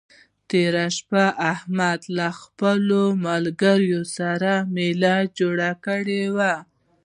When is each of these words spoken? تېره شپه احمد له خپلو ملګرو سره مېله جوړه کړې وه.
تېره 0.49 0.85
شپه 0.97 1.25
احمد 1.53 1.99
له 2.17 2.27
خپلو 2.39 3.03
ملګرو 3.27 4.01
سره 4.17 4.51
مېله 4.73 5.15
جوړه 5.37 5.71
کړې 5.85 6.23
وه. 6.35 6.53